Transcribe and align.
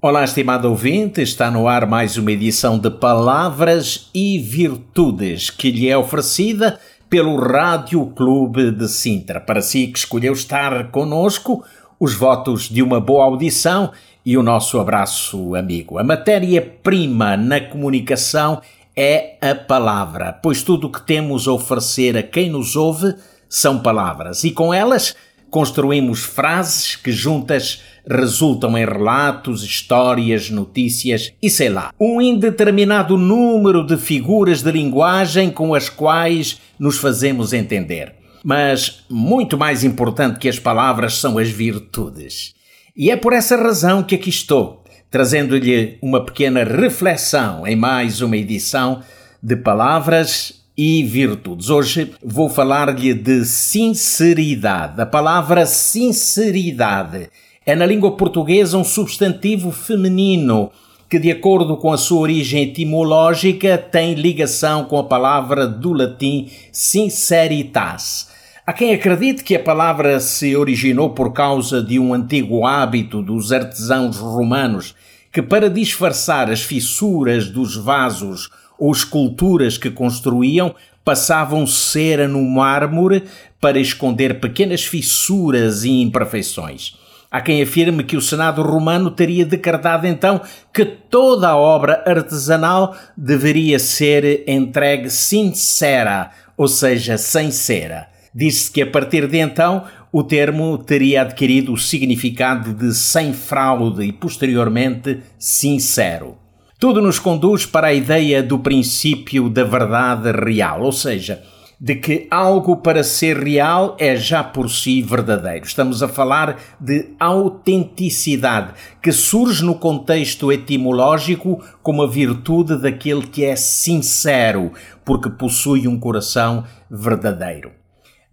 Olá, 0.00 0.22
estimado 0.22 0.68
ouvinte, 0.68 1.20
está 1.20 1.50
no 1.50 1.66
ar 1.66 1.84
mais 1.84 2.16
uma 2.16 2.30
edição 2.30 2.78
de 2.78 2.88
Palavras 2.88 4.08
e 4.14 4.38
Virtudes 4.38 5.50
que 5.50 5.72
lhe 5.72 5.88
é 5.88 5.98
oferecida 5.98 6.78
pelo 7.10 7.34
Rádio 7.34 8.06
Clube 8.06 8.70
de 8.70 8.86
Sintra. 8.86 9.40
Para 9.40 9.60
si 9.60 9.88
que 9.88 9.98
escolheu 9.98 10.32
estar 10.32 10.92
conosco, 10.92 11.64
os 11.98 12.14
votos 12.14 12.68
de 12.68 12.80
uma 12.80 13.00
boa 13.00 13.24
audição 13.24 13.90
e 14.24 14.38
o 14.38 14.42
nosso 14.42 14.78
abraço 14.78 15.56
amigo. 15.56 15.98
A 15.98 16.04
matéria-prima 16.04 17.36
na 17.36 17.60
comunicação 17.60 18.62
é 18.94 19.36
a 19.40 19.52
palavra, 19.56 20.32
pois 20.32 20.62
tudo 20.62 20.86
o 20.86 20.92
que 20.92 21.04
temos 21.04 21.48
a 21.48 21.52
oferecer 21.52 22.16
a 22.16 22.22
quem 22.22 22.48
nos 22.48 22.76
ouve 22.76 23.16
são 23.48 23.80
palavras 23.80 24.44
e 24.44 24.52
com 24.52 24.72
elas 24.72 25.16
construímos 25.50 26.20
frases 26.20 26.96
que 26.96 27.10
juntas 27.10 27.82
resultam 28.08 28.76
em 28.76 28.84
relatos, 28.84 29.62
histórias, 29.62 30.50
notícias 30.50 31.32
e 31.42 31.50
sei 31.50 31.68
lá, 31.68 31.92
um 32.00 32.20
indeterminado 32.20 33.18
número 33.18 33.84
de 33.84 33.96
figuras 33.96 34.62
de 34.62 34.72
linguagem 34.72 35.50
com 35.50 35.74
as 35.74 35.88
quais 35.88 36.60
nos 36.78 36.98
fazemos 36.98 37.52
entender. 37.52 38.14
Mas 38.42 39.04
muito 39.10 39.58
mais 39.58 39.84
importante 39.84 40.38
que 40.38 40.48
as 40.48 40.58
palavras 40.58 41.14
são 41.14 41.38
as 41.38 41.48
virtudes. 41.48 42.54
E 42.96 43.10
é 43.10 43.16
por 43.16 43.32
essa 43.32 43.56
razão 43.56 44.02
que 44.02 44.14
aqui 44.14 44.30
estou, 44.30 44.82
trazendo-lhe 45.10 45.98
uma 46.00 46.24
pequena 46.24 46.64
reflexão 46.64 47.66
em 47.66 47.76
mais 47.76 48.20
uma 48.20 48.36
edição 48.36 49.02
de 49.42 49.56
Palavras 49.56 50.57
e 50.78 51.02
virtudes. 51.02 51.70
Hoje 51.70 52.12
vou 52.22 52.48
falar-lhe 52.48 53.12
de 53.12 53.44
sinceridade. 53.44 55.00
A 55.00 55.06
palavra 55.06 55.66
sinceridade 55.66 57.28
é 57.66 57.74
na 57.74 57.84
língua 57.84 58.12
portuguesa 58.12 58.78
um 58.78 58.84
substantivo 58.84 59.72
feminino 59.72 60.70
que, 61.10 61.18
de 61.18 61.32
acordo 61.32 61.76
com 61.76 61.92
a 61.92 61.98
sua 61.98 62.20
origem 62.20 62.62
etimológica, 62.62 63.76
tem 63.76 64.14
ligação 64.14 64.84
com 64.84 64.98
a 64.98 65.04
palavra 65.04 65.66
do 65.66 65.92
latim 65.92 66.48
sinceritas. 66.70 68.28
Há 68.64 68.72
quem 68.72 68.94
acredite 68.94 69.42
que 69.42 69.56
a 69.56 69.62
palavra 69.62 70.20
se 70.20 70.54
originou 70.54 71.10
por 71.10 71.32
causa 71.32 71.82
de 71.82 71.98
um 71.98 72.14
antigo 72.14 72.64
hábito 72.64 73.20
dos 73.20 73.50
artesãos 73.50 74.18
romanos 74.18 74.94
que, 75.32 75.42
para 75.42 75.68
disfarçar 75.68 76.48
as 76.50 76.62
fissuras 76.62 77.48
dos 77.48 77.74
vasos 77.74 78.48
ou 78.78 78.92
esculturas 78.92 79.76
que 79.76 79.90
construíam, 79.90 80.74
passavam 81.04 81.66
cera 81.66 82.28
no 82.28 82.42
mármore 82.42 83.24
para 83.60 83.80
esconder 83.80 84.40
pequenas 84.40 84.84
fissuras 84.84 85.84
e 85.84 86.02
imperfeições. 86.02 86.94
Há 87.30 87.42
quem 87.42 87.60
afirme 87.60 88.04
que 88.04 88.16
o 88.16 88.22
Senado 88.22 88.62
romano 88.62 89.10
teria 89.10 89.44
decretado 89.44 90.06
então 90.06 90.40
que 90.72 90.84
toda 90.84 91.48
a 91.48 91.56
obra 91.56 92.02
artesanal 92.06 92.96
deveria 93.14 93.78
ser 93.78 94.44
entregue 94.48 95.10
sincera, 95.10 96.30
ou 96.56 96.66
seja, 96.66 97.18
sem 97.18 97.50
cera. 97.50 98.08
Diz-se 98.34 98.70
que 98.70 98.82
a 98.82 98.90
partir 98.90 99.26
de 99.26 99.38
então 99.38 99.84
o 100.10 100.22
termo 100.22 100.78
teria 100.78 101.22
adquirido 101.22 101.72
o 101.72 101.78
significado 101.78 102.72
de 102.72 102.94
sem 102.94 103.34
fraude 103.34 104.04
e 104.04 104.12
posteriormente 104.12 105.20
sincero. 105.38 106.47
Tudo 106.78 107.02
nos 107.02 107.18
conduz 107.18 107.66
para 107.66 107.88
a 107.88 107.92
ideia 107.92 108.40
do 108.40 108.56
princípio 108.56 109.48
da 109.50 109.64
verdade 109.64 110.30
real, 110.30 110.80
ou 110.82 110.92
seja, 110.92 111.42
de 111.80 111.96
que 111.96 112.28
algo 112.30 112.76
para 112.76 113.02
ser 113.02 113.36
real 113.36 113.96
é 113.98 114.14
já 114.14 114.44
por 114.44 114.70
si 114.70 115.02
verdadeiro. 115.02 115.66
Estamos 115.66 116.04
a 116.04 116.08
falar 116.08 116.56
de 116.78 117.16
autenticidade, 117.18 118.74
que 119.02 119.10
surge 119.10 119.64
no 119.64 119.74
contexto 119.74 120.52
etimológico 120.52 121.60
como 121.82 122.00
a 122.00 122.06
virtude 122.06 122.80
daquele 122.80 123.26
que 123.26 123.44
é 123.44 123.56
sincero, 123.56 124.70
porque 125.04 125.28
possui 125.28 125.88
um 125.88 125.98
coração 125.98 126.62
verdadeiro. 126.88 127.72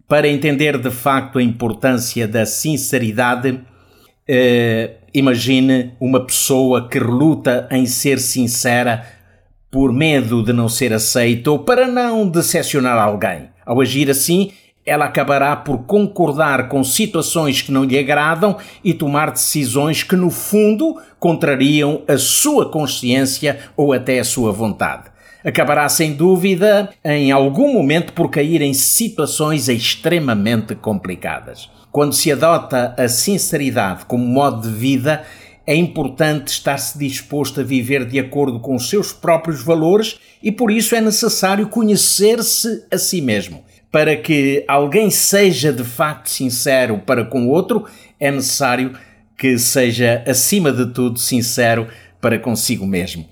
Para 0.06 0.28
entender 0.28 0.78
de 0.78 0.90
facto 0.92 1.40
a 1.40 1.42
importância 1.42 2.28
da 2.28 2.46
sinceridade, 2.46 3.60
eh, 4.28 4.96
imagine 5.14 5.92
uma 6.00 6.24
pessoa 6.24 6.88
que 6.88 6.98
reluta 6.98 7.68
em 7.70 7.86
ser 7.86 8.18
sincera 8.18 9.06
por 9.70 9.92
medo 9.92 10.42
de 10.42 10.52
não 10.52 10.68
ser 10.68 10.92
aceita 10.92 11.50
ou 11.50 11.58
para 11.58 11.86
não 11.86 12.28
decepcionar 12.28 12.98
alguém. 12.98 13.50
Ao 13.64 13.80
agir 13.80 14.10
assim, 14.10 14.52
ela 14.86 15.06
acabará 15.06 15.56
por 15.56 15.78
concordar 15.78 16.68
com 16.68 16.84
situações 16.84 17.60
que 17.60 17.72
não 17.72 17.84
lhe 17.84 17.98
agradam 17.98 18.56
e 18.84 18.94
tomar 18.94 19.32
decisões 19.32 20.04
que, 20.04 20.14
no 20.14 20.30
fundo, 20.30 20.96
contrariam 21.18 22.02
a 22.06 22.16
sua 22.16 22.70
consciência 22.70 23.58
ou 23.76 23.92
até 23.92 24.20
a 24.20 24.24
sua 24.24 24.52
vontade. 24.52 25.10
Acabará, 25.44 25.88
sem 25.88 26.12
dúvida, 26.12 26.90
em 27.04 27.30
algum 27.30 27.72
momento 27.72 28.12
por 28.12 28.30
cair 28.30 28.62
em 28.62 28.72
situações 28.72 29.68
extremamente 29.68 30.74
complicadas. 30.74 31.68
Quando 31.96 32.12
se 32.12 32.30
adota 32.30 32.94
a 32.98 33.08
sinceridade 33.08 34.04
como 34.04 34.22
modo 34.22 34.68
de 34.68 34.76
vida, 34.76 35.24
é 35.66 35.74
importante 35.74 36.48
estar-se 36.48 36.98
disposto 36.98 37.62
a 37.62 37.64
viver 37.64 38.04
de 38.04 38.18
acordo 38.18 38.60
com 38.60 38.74
os 38.74 38.90
seus 38.90 39.14
próprios 39.14 39.62
valores 39.62 40.18
e 40.42 40.52
por 40.52 40.70
isso 40.70 40.94
é 40.94 41.00
necessário 41.00 41.68
conhecer-se 41.68 42.84
a 42.92 42.98
si 42.98 43.22
mesmo. 43.22 43.64
Para 43.90 44.14
que 44.14 44.62
alguém 44.68 45.08
seja 45.08 45.72
de 45.72 45.84
facto 45.84 46.28
sincero 46.28 46.98
para 46.98 47.24
com 47.24 47.46
o 47.46 47.48
outro, 47.48 47.86
é 48.20 48.30
necessário 48.30 48.92
que 49.34 49.58
seja, 49.58 50.22
acima 50.26 50.70
de 50.70 50.92
tudo, 50.92 51.18
sincero 51.18 51.88
para 52.20 52.38
consigo 52.38 52.86
mesmo. 52.86 53.24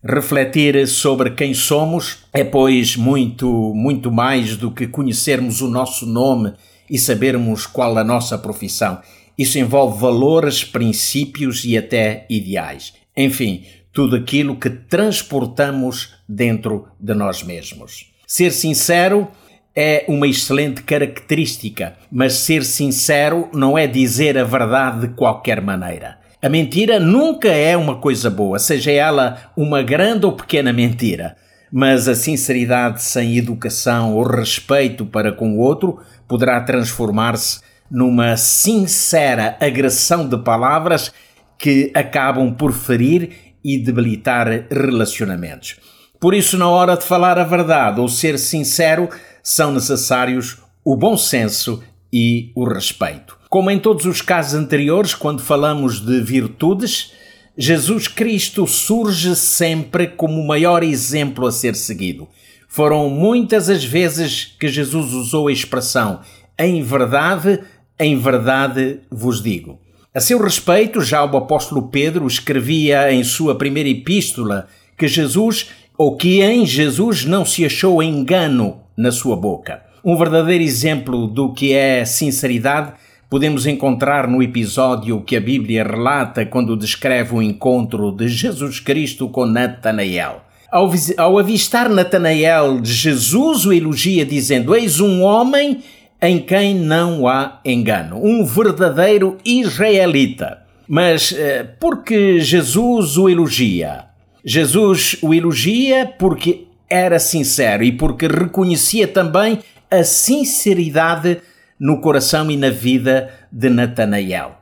Refletir 0.00 0.86
sobre 0.86 1.30
quem 1.32 1.54
somos 1.54 2.18
é, 2.32 2.44
pois, 2.44 2.94
muito, 2.94 3.74
muito 3.74 4.12
mais 4.12 4.56
do 4.56 4.70
que 4.70 4.86
conhecermos 4.86 5.60
o 5.60 5.66
nosso 5.66 6.06
nome 6.06 6.52
e 6.88 6.98
sabermos 6.98 7.66
qual 7.66 7.96
a 7.98 8.04
nossa 8.04 8.36
profissão. 8.38 9.00
Isso 9.36 9.58
envolve 9.58 10.00
valores, 10.00 10.64
princípios 10.64 11.64
e 11.64 11.76
até 11.76 12.26
ideais. 12.28 12.92
Enfim, 13.16 13.64
tudo 13.92 14.16
aquilo 14.16 14.56
que 14.56 14.70
transportamos 14.70 16.14
dentro 16.28 16.88
de 16.98 17.14
nós 17.14 17.42
mesmos. 17.42 18.10
Ser 18.26 18.50
sincero 18.50 19.28
é 19.74 20.04
uma 20.08 20.26
excelente 20.26 20.82
característica, 20.82 21.96
mas 22.10 22.34
ser 22.34 22.64
sincero 22.64 23.48
não 23.52 23.76
é 23.76 23.86
dizer 23.86 24.36
a 24.36 24.44
verdade 24.44 25.06
de 25.06 25.14
qualquer 25.14 25.60
maneira. 25.60 26.18
A 26.42 26.48
mentira 26.48 26.98
nunca 26.98 27.48
é 27.48 27.76
uma 27.76 27.96
coisa 27.96 28.28
boa, 28.28 28.58
seja 28.58 28.90
ela 28.90 29.52
uma 29.56 29.82
grande 29.82 30.26
ou 30.26 30.32
pequena 30.32 30.72
mentira. 30.72 31.36
Mas 31.72 32.06
a 32.06 32.14
sinceridade 32.14 33.02
sem 33.02 33.38
educação 33.38 34.14
ou 34.14 34.22
respeito 34.24 35.06
para 35.06 35.32
com 35.32 35.56
o 35.56 35.58
outro 35.58 35.98
poderá 36.28 36.60
transformar-se 36.60 37.60
numa 37.90 38.36
sincera 38.36 39.56
agressão 39.60 40.28
de 40.28 40.36
palavras 40.38 41.12
que 41.58 41.90
acabam 41.94 42.52
por 42.52 42.72
ferir 42.72 43.54
e 43.64 43.78
debilitar 43.78 44.66
relacionamentos. 44.70 45.76
Por 46.20 46.34
isso, 46.34 46.58
na 46.58 46.68
hora 46.68 46.96
de 46.96 47.04
falar 47.04 47.38
a 47.38 47.44
verdade 47.44 48.00
ou 48.00 48.08
ser 48.08 48.38
sincero, 48.38 49.08
são 49.42 49.72
necessários 49.72 50.58
o 50.84 50.96
bom 50.96 51.16
senso 51.16 51.82
e 52.12 52.52
o 52.54 52.64
respeito. 52.64 53.38
Como 53.48 53.70
em 53.70 53.78
todos 53.78 54.06
os 54.06 54.20
casos 54.20 54.54
anteriores, 54.54 55.14
quando 55.14 55.42
falamos 55.42 56.00
de 56.00 56.20
virtudes, 56.20 57.12
Jesus 57.56 58.08
Cristo 58.08 58.66
surge 58.66 59.36
sempre 59.36 60.06
como 60.06 60.40
o 60.40 60.46
maior 60.46 60.82
exemplo 60.82 61.46
a 61.46 61.52
ser 61.52 61.74
seguido. 61.74 62.26
Foram 62.66 63.10
muitas 63.10 63.68
as 63.68 63.84
vezes 63.84 64.56
que 64.58 64.68
Jesus 64.68 65.12
usou 65.12 65.48
a 65.48 65.52
expressão 65.52 66.20
em 66.58 66.82
verdade 66.82 67.60
em 67.98 68.18
verdade 68.18 69.00
vos 69.10 69.42
digo. 69.42 69.78
A 70.14 70.20
seu 70.20 70.42
respeito, 70.42 71.00
já 71.00 71.24
o 71.24 71.36
apóstolo 71.36 71.88
Pedro 71.88 72.26
escrevia 72.26 73.12
em 73.12 73.22
sua 73.22 73.54
primeira 73.54 73.88
epístola 73.88 74.66
que 74.96 75.06
Jesus, 75.06 75.68
ou 75.96 76.16
que 76.16 76.42
em 76.42 76.66
Jesus 76.66 77.24
não 77.24 77.44
se 77.44 77.64
achou 77.64 78.02
engano 78.02 78.80
na 78.96 79.12
sua 79.12 79.36
boca. 79.36 79.82
Um 80.04 80.16
verdadeiro 80.16 80.64
exemplo 80.64 81.26
do 81.26 81.52
que 81.52 81.72
é 81.72 82.04
sinceridade 82.04 82.94
podemos 83.32 83.66
encontrar 83.66 84.28
no 84.28 84.42
episódio 84.42 85.22
que 85.22 85.34
a 85.34 85.40
Bíblia 85.40 85.82
relata 85.84 86.44
quando 86.44 86.76
descreve 86.76 87.34
o 87.34 87.40
encontro 87.40 88.12
de 88.12 88.28
Jesus 88.28 88.78
Cristo 88.78 89.26
com 89.26 89.46
Natanael. 89.46 90.42
Ao, 90.70 90.92
ao 91.16 91.38
avistar 91.38 91.88
Natanael, 91.88 92.84
Jesus 92.84 93.64
o 93.64 93.72
elogia 93.72 94.26
dizendo: 94.26 94.76
Eis 94.76 95.00
um 95.00 95.22
homem 95.22 95.82
em 96.20 96.40
quem 96.40 96.74
não 96.74 97.26
há 97.26 97.58
engano, 97.64 98.22
um 98.22 98.44
verdadeiro 98.44 99.38
israelita. 99.46 100.58
Mas 100.86 101.32
eh, 101.32 101.66
porque 101.80 102.38
Jesus 102.38 103.16
o 103.16 103.30
elogia? 103.30 104.08
Jesus 104.44 105.16
o 105.22 105.32
elogia 105.32 106.04
porque 106.18 106.66
era 106.86 107.18
sincero 107.18 107.82
e 107.82 107.92
porque 107.92 108.26
reconhecia 108.26 109.08
também 109.08 109.60
a 109.90 110.04
sinceridade 110.04 111.40
no 111.82 112.00
coração 112.00 112.48
e 112.48 112.56
na 112.56 112.70
vida 112.70 113.28
de 113.50 113.68
Natanael. 113.68 114.52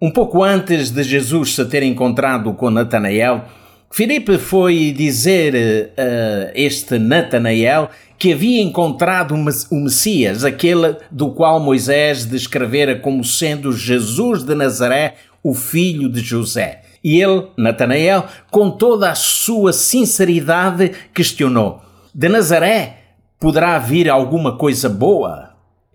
Um 0.00 0.12
pouco 0.12 0.44
antes 0.44 0.92
de 0.92 1.02
Jesus 1.02 1.56
se 1.56 1.64
ter 1.64 1.82
encontrado 1.82 2.54
com 2.54 2.70
Natanael, 2.70 3.46
Filipe 3.90 4.38
foi 4.38 4.94
dizer 4.96 5.56
a 5.56 6.46
uh, 6.46 6.52
este 6.54 6.96
Natanael 6.96 7.90
que 8.16 8.32
havia 8.32 8.62
encontrado 8.62 9.34
o 9.34 9.76
Messias, 9.80 10.44
aquele 10.44 10.94
do 11.10 11.32
qual 11.32 11.58
Moisés 11.58 12.24
descrevera 12.24 12.96
como 13.00 13.24
sendo 13.24 13.72
Jesus 13.72 14.44
de 14.44 14.54
Nazaré, 14.54 15.16
o 15.42 15.54
filho 15.54 16.08
de 16.08 16.20
José. 16.20 16.82
E 17.02 17.20
ele, 17.20 17.48
Natanael, 17.56 18.24
com 18.52 18.70
toda 18.70 19.10
a 19.10 19.16
sua 19.16 19.72
sinceridade, 19.72 20.92
questionou: 21.12 21.82
De 22.14 22.28
Nazaré 22.28 22.98
poderá 23.40 23.76
vir 23.80 24.08
alguma 24.08 24.56
coisa 24.56 24.88
boa? 24.88 25.47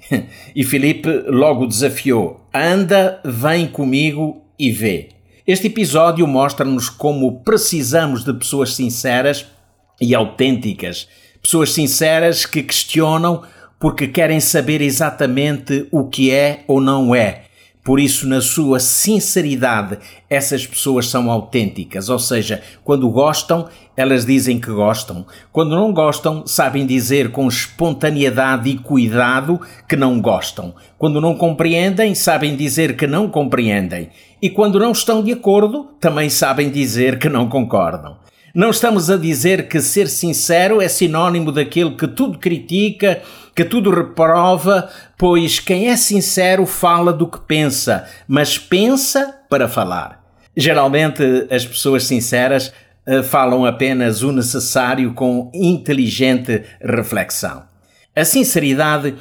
E 0.55 0.63
Filipe 0.63 1.09
logo 1.27 1.65
desafiou: 1.65 2.47
Anda, 2.53 3.21
vem 3.25 3.67
comigo 3.67 4.43
e 4.57 4.71
vê. 4.71 5.09
Este 5.45 5.67
episódio 5.67 6.25
mostra-nos 6.25 6.89
como 6.89 7.41
precisamos 7.41 8.23
de 8.23 8.33
pessoas 8.33 8.73
sinceras 8.73 9.45
e 9.99 10.15
autênticas. 10.15 11.07
Pessoas 11.41 11.71
sinceras 11.71 12.45
que 12.45 12.63
questionam 12.63 13.43
porque 13.79 14.07
querem 14.07 14.39
saber 14.39 14.81
exatamente 14.81 15.87
o 15.91 16.07
que 16.07 16.31
é 16.31 16.63
ou 16.67 16.79
não 16.79 17.13
é 17.13 17.43
por 17.83 17.99
isso, 17.99 18.25
na 18.27 18.39
sua 18.39 18.79
sinceridade, 18.79 19.99
essas 20.29 20.65
pessoas 20.65 21.07
são 21.07 21.29
autênticas, 21.29 22.07
ou 22.07 22.17
seja, 22.17 22.61
quando 22.81 23.09
gostam, 23.09 23.67
elas 23.97 24.25
dizem 24.25 24.57
que 24.57 24.71
gostam. 24.71 25.25
Quando 25.51 25.75
não 25.75 25.91
gostam, 25.91 26.47
sabem 26.47 26.85
dizer 26.85 27.31
com 27.31 27.45
espontaneidade 27.45 28.69
e 28.69 28.77
cuidado 28.77 29.59
que 29.87 29.97
não 29.97 30.21
gostam. 30.21 30.73
Quando 30.97 31.19
não 31.19 31.35
compreendem, 31.35 32.15
sabem 32.15 32.55
dizer 32.55 32.95
que 32.95 33.05
não 33.05 33.27
compreendem. 33.27 34.09
E 34.41 34.49
quando 34.49 34.79
não 34.79 34.93
estão 34.93 35.21
de 35.21 35.33
acordo, 35.33 35.89
também 35.99 36.29
sabem 36.29 36.69
dizer 36.71 37.19
que 37.19 37.27
não 37.27 37.49
concordam. 37.49 38.22
Não 38.55 38.69
estamos 38.69 39.09
a 39.09 39.17
dizer 39.17 39.67
que 39.67 39.81
ser 39.81 40.07
sincero 40.07 40.79
é 40.79 40.87
sinônimo 40.87 41.51
daquele 41.51 41.95
que 41.95 42.07
tudo 42.07 42.37
critica, 42.37 43.19
que 43.55 43.65
tudo 43.65 43.89
reprova, 43.89 44.91
pois 45.17 45.59
quem 45.59 45.87
é 45.87 45.97
sincero 45.97 46.63
fala 46.67 47.11
do 47.11 47.25
que 47.25 47.39
pensa, 47.39 48.07
mas 48.27 48.55
pensa 48.55 49.39
para 49.49 49.67
falar. 49.67 50.23
Geralmente 50.55 51.23
as 51.49 51.65
pessoas 51.65 52.03
sinceras 52.03 52.71
uh, 53.07 53.23
falam 53.23 53.65
apenas 53.65 54.21
o 54.21 54.31
necessário 54.31 55.15
com 55.15 55.49
inteligente 55.51 56.61
reflexão. 56.79 57.63
A 58.15 58.23
sinceridade 58.23 59.15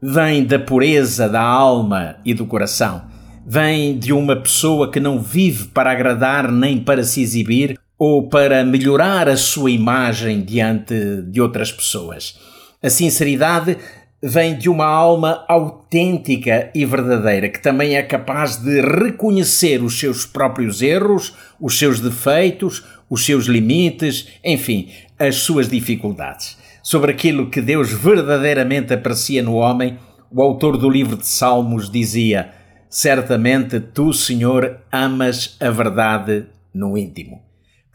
vem 0.00 0.44
da 0.44 0.58
pureza 0.58 1.28
da 1.28 1.42
alma 1.42 2.16
e 2.24 2.32
do 2.32 2.46
coração. 2.46 3.02
Vem 3.46 3.98
de 3.98 4.14
uma 4.14 4.36
pessoa 4.36 4.90
que 4.90 4.98
não 4.98 5.20
vive 5.20 5.66
para 5.66 5.92
agradar 5.92 6.50
nem 6.50 6.78
para 6.78 7.04
se 7.04 7.20
exibir, 7.20 7.78
ou 7.98 8.28
para 8.28 8.64
melhorar 8.64 9.28
a 9.28 9.36
sua 9.36 9.70
imagem 9.70 10.42
diante 10.42 10.94
de 11.22 11.40
outras 11.40 11.72
pessoas. 11.72 12.38
A 12.80 12.88
sinceridade 12.88 13.76
vem 14.22 14.56
de 14.56 14.68
uma 14.68 14.86
alma 14.86 15.44
autêntica 15.48 16.70
e 16.74 16.84
verdadeira, 16.84 17.48
que 17.48 17.60
também 17.60 17.96
é 17.96 18.02
capaz 18.02 18.56
de 18.56 18.80
reconhecer 18.80 19.82
os 19.82 19.98
seus 19.98 20.24
próprios 20.24 20.80
erros, 20.82 21.34
os 21.60 21.78
seus 21.78 22.00
defeitos, 22.00 22.84
os 23.10 23.24
seus 23.24 23.46
limites, 23.46 24.28
enfim, 24.44 24.90
as 25.18 25.36
suas 25.36 25.68
dificuldades. 25.68 26.56
Sobre 26.82 27.12
aquilo 27.12 27.50
que 27.50 27.60
Deus 27.60 27.92
verdadeiramente 27.92 28.94
aprecia 28.94 29.42
no 29.42 29.54
homem, 29.54 29.98
o 30.30 30.42
autor 30.42 30.76
do 30.76 30.88
livro 30.88 31.16
de 31.16 31.26
Salmos 31.26 31.90
dizia: 31.90 32.50
Certamente 32.88 33.80
tu, 33.80 34.12
Senhor, 34.12 34.80
amas 34.90 35.56
a 35.60 35.70
verdade 35.70 36.46
no 36.72 36.96
íntimo. 36.96 37.47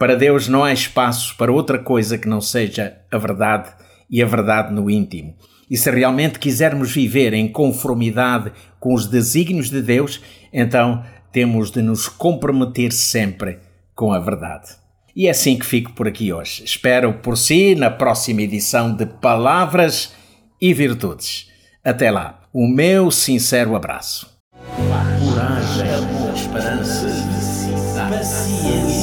Para 0.03 0.17
Deus 0.17 0.49
não 0.49 0.65
há 0.65 0.73
espaço 0.73 1.33
para 1.37 1.49
outra 1.49 1.79
coisa 1.79 2.17
que 2.17 2.27
não 2.27 2.41
seja 2.41 2.97
a 3.09 3.17
verdade 3.17 3.71
e 4.09 4.21
a 4.21 4.25
verdade 4.25 4.73
no 4.73 4.89
íntimo. 4.89 5.33
E 5.71 5.77
se 5.77 5.89
realmente 5.89 6.39
quisermos 6.39 6.91
viver 6.91 7.33
em 7.33 7.47
conformidade 7.47 8.51
com 8.81 8.93
os 8.93 9.07
desígnios 9.07 9.69
de 9.69 9.81
Deus, 9.81 10.19
então 10.51 11.05
temos 11.31 11.71
de 11.71 11.81
nos 11.81 12.09
comprometer 12.09 12.91
sempre 12.91 13.59
com 13.95 14.11
a 14.11 14.19
verdade. 14.19 14.71
E 15.15 15.27
é 15.27 15.29
assim 15.29 15.57
que 15.57 15.65
fico 15.65 15.93
por 15.93 16.05
aqui 16.05 16.33
hoje. 16.33 16.65
Espero 16.65 17.13
por 17.19 17.37
si 17.37 17.73
na 17.73 17.89
próxima 17.89 18.41
edição 18.41 18.93
de 18.93 19.05
Palavras 19.05 20.13
e 20.59 20.73
Virtudes. 20.73 21.47
Até 21.81 22.11
lá, 22.11 22.41
o 22.51 22.67
meu 22.67 23.09
sincero 23.09 23.73
abraço. 23.73 24.29
Coragem, 24.75 25.87
esperança, 26.35 27.07
paciência, 28.09 29.02